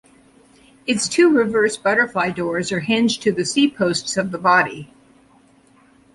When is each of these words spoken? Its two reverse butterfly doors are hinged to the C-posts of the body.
Its 0.87 1.07
two 1.07 1.29
reverse 1.29 1.77
butterfly 1.77 2.31
doors 2.31 2.71
are 2.71 2.79
hinged 2.79 3.21
to 3.21 3.31
the 3.31 3.45
C-posts 3.45 4.17
of 4.17 4.31
the 4.31 4.39
body. 4.39 4.91